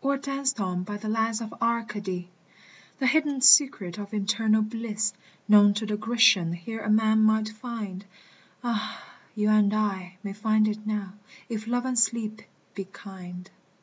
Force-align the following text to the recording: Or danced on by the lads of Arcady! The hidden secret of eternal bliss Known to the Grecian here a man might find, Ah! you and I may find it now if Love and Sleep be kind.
Or 0.00 0.16
danced 0.16 0.58
on 0.58 0.84
by 0.84 0.96
the 0.96 1.10
lads 1.10 1.42
of 1.42 1.52
Arcady! 1.60 2.30
The 2.98 3.06
hidden 3.06 3.42
secret 3.42 3.98
of 3.98 4.14
eternal 4.14 4.62
bliss 4.62 5.12
Known 5.48 5.74
to 5.74 5.84
the 5.84 5.98
Grecian 5.98 6.54
here 6.54 6.80
a 6.80 6.88
man 6.88 7.22
might 7.22 7.50
find, 7.50 8.06
Ah! 8.64 9.04
you 9.34 9.50
and 9.50 9.74
I 9.74 10.16
may 10.22 10.32
find 10.32 10.66
it 10.66 10.86
now 10.86 11.12
if 11.50 11.66
Love 11.66 11.84
and 11.84 11.98
Sleep 11.98 12.40
be 12.74 12.84
kind. 12.86 13.50